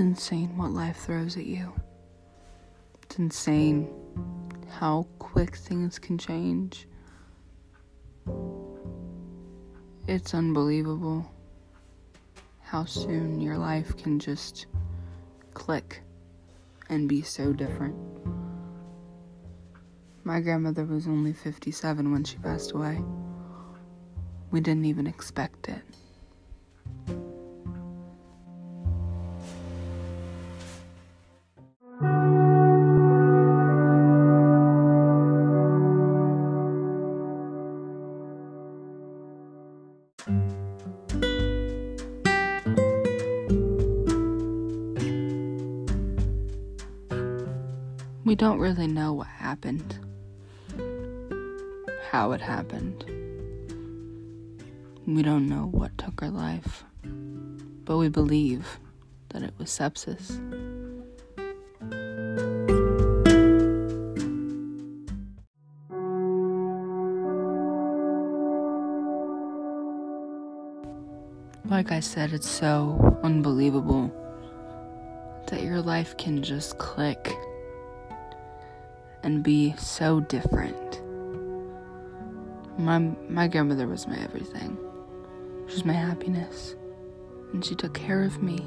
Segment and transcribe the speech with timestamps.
[0.00, 1.74] It's insane what life throws at you.
[3.02, 3.86] It's insane
[4.70, 6.88] how quick things can change.
[10.08, 11.30] It's unbelievable
[12.62, 14.64] how soon your life can just
[15.52, 16.00] click
[16.88, 17.94] and be so different.
[20.24, 23.04] My grandmother was only 57 when she passed away.
[24.50, 25.82] We didn't even expect it.
[48.22, 49.98] We don't really know what happened,
[52.10, 53.04] how it happened.
[55.06, 56.84] We don't know what took her life,
[57.84, 58.78] but we believe
[59.30, 60.38] that it was sepsis.
[71.64, 74.12] Like I said, it's so unbelievable
[75.48, 77.34] that your life can just click
[79.22, 81.02] and be so different.
[82.78, 84.78] My my grandmother was my everything.
[85.68, 86.74] She was my happiness,
[87.52, 88.58] and she took care of me.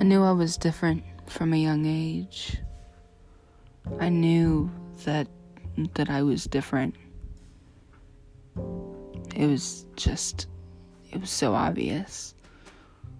[0.00, 2.58] I knew I was different from a young age.
[4.00, 4.70] I knew
[5.04, 5.28] that
[5.94, 6.94] that I was different.
[9.34, 10.46] It was just
[11.10, 12.34] it was so obvious.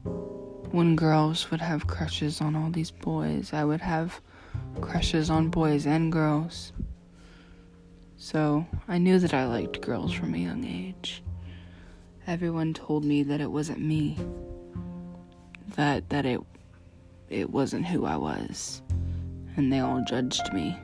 [0.04, 4.20] When girls would have crushes on all these boys, I would have
[4.80, 6.72] crushes on boys and girls.
[8.16, 11.22] So, I knew that I liked girls from a young age.
[12.27, 14.18] Everyone told me that it wasn't me.
[15.77, 16.40] That that it
[17.28, 18.83] it wasn't who I was.
[19.56, 20.78] And they all judged me.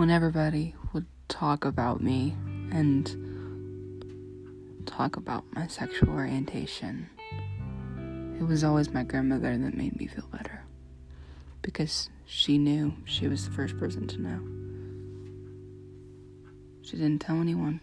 [0.00, 2.34] When everybody would talk about me
[2.72, 3.04] and
[4.86, 7.10] talk about my sexual orientation,
[8.40, 10.64] it was always my grandmother that made me feel better
[11.60, 14.40] because she knew she was the first person to know.
[16.80, 17.82] She didn't tell anyone.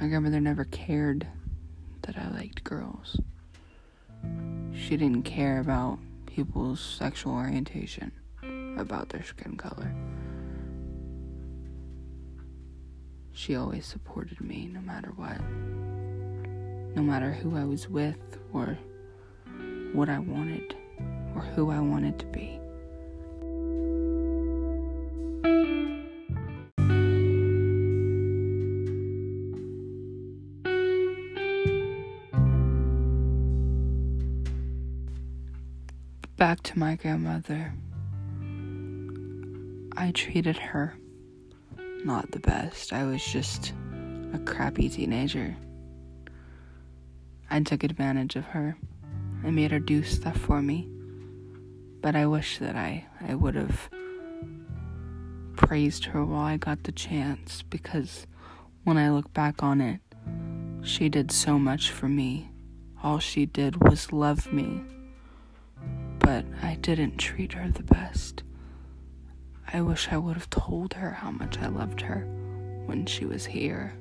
[0.00, 1.26] My grandmother never cared
[2.00, 3.20] that I liked girls.
[4.74, 8.12] She didn't care about people's sexual orientation,
[8.78, 9.92] about their skin color.
[13.32, 15.40] She always supported me no matter what.
[16.94, 18.78] No matter who I was with or
[19.92, 20.74] what I wanted
[21.34, 22.58] or who I wanted to be.
[36.36, 37.72] Back to my grandmother.
[39.96, 40.94] I treated her
[42.04, 42.92] not the best.
[42.92, 43.72] I was just
[44.32, 45.56] a crappy teenager.
[47.50, 48.76] I took advantage of her.
[49.44, 50.88] I made her do stuff for me.
[52.00, 53.90] But I wish that I, I would have
[55.56, 58.26] praised her while I got the chance because
[58.84, 60.00] when I look back on it,
[60.82, 62.50] she did so much for me.
[63.02, 64.82] All she did was love me.
[66.18, 68.42] But I didn't treat her the best.
[69.74, 72.26] I wish I would have told her how much I loved her
[72.86, 73.94] when she was here.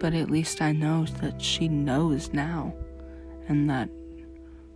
[0.00, 2.74] But at least I know that she knows now
[3.48, 3.90] and that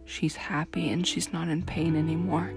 [0.05, 2.53] she's happy and she's not in pain anymore.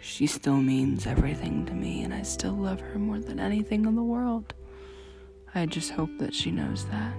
[0.00, 3.96] She still means everything to me, and I still love her more than anything in
[3.96, 4.54] the world.
[5.54, 7.14] I just hope that she knows that.